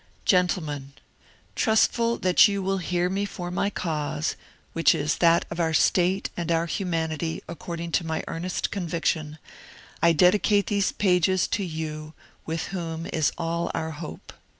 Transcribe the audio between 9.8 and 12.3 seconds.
I dedicate these pages to you ^^